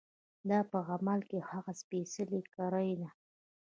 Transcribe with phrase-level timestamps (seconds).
[0.49, 3.09] دا په عمل کې هغه سپېڅلې کړۍ ده.